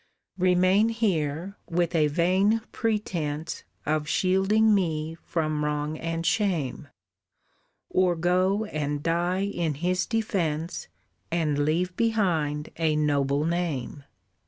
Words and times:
"Remain 0.39 0.89
here, 0.89 1.57
with 1.69 1.93
a 1.93 2.07
vain 2.07 2.61
pretence 2.71 3.61
Of 3.85 4.07
shielding 4.07 4.73
me 4.73 5.13
from 5.23 5.63
wrong 5.63 5.95
and 5.99 6.25
shame, 6.25 6.87
Or 7.87 8.15
go 8.15 8.65
and 8.65 9.03
die 9.03 9.43
in 9.43 9.75
his 9.75 10.07
defence 10.07 10.87
And 11.31 11.59
leave 11.59 11.95
behind 11.97 12.69
a 12.77 12.95
noble 12.95 13.45
name. 13.45 14.03